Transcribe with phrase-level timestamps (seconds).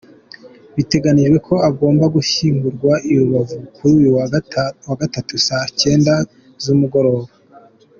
[0.75, 4.25] Biteganijwe ko agomba gushyingurwa i Rubavu kuri uyu wa
[4.99, 6.13] Gatatu saa kenda
[6.65, 7.31] z’umugoroba.